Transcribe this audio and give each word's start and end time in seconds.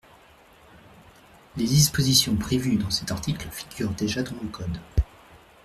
Les 1.57 1.63
dispositions 1.65 2.35
prévues 2.35 2.77
dans 2.77 2.89
cet 2.89 3.11
article 3.11 3.47
figurent 3.51 3.93
déjà 3.93 4.23
dans 4.23 4.33
le 4.41 4.47
code. 4.47 4.79